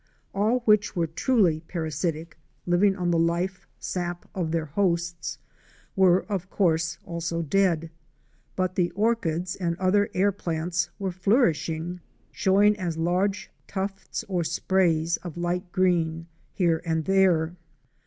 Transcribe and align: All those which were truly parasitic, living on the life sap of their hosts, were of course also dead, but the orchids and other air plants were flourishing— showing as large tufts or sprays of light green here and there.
All 0.33 0.53
those 0.61 0.65
which 0.65 0.95
were 0.95 1.05
truly 1.05 1.59
parasitic, 1.67 2.35
living 2.65 2.95
on 2.95 3.11
the 3.11 3.19
life 3.19 3.67
sap 3.79 4.27
of 4.33 4.49
their 4.49 4.65
hosts, 4.65 5.37
were 5.95 6.21
of 6.25 6.49
course 6.49 6.97
also 7.05 7.43
dead, 7.43 7.91
but 8.55 8.73
the 8.73 8.89
orchids 8.95 9.55
and 9.55 9.77
other 9.77 10.09
air 10.15 10.31
plants 10.31 10.89
were 10.97 11.11
flourishing— 11.11 11.99
showing 12.31 12.75
as 12.79 12.97
large 12.97 13.51
tufts 13.67 14.25
or 14.27 14.43
sprays 14.43 15.17
of 15.17 15.37
light 15.37 15.71
green 15.71 16.25
here 16.51 16.81
and 16.83 17.05
there. 17.05 17.55